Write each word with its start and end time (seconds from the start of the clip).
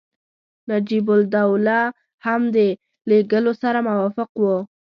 نجیب 0.69 1.07
الدوله 1.15 1.79
هم 2.25 2.41
د 2.55 2.57
لېږلو 3.09 3.53
سره 3.61 3.79
موافق 3.87 4.29
وو. 4.41 4.55